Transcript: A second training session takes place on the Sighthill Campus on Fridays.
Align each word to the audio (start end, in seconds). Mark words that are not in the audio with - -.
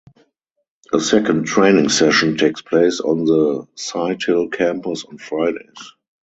A 0.93 0.99
second 0.99 1.43
training 1.45 1.89
session 1.89 2.35
takes 2.35 2.59
place 2.63 2.99
on 2.99 3.25
the 3.25 3.67
Sighthill 3.75 4.51
Campus 4.51 5.05
on 5.05 5.19
Fridays. 5.19 5.77